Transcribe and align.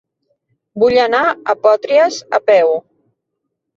Vull 0.83 0.95
anar 1.03 1.21
a 1.25 1.55
Potries 1.67 2.17
a 2.39 2.43
peu. 2.49 2.77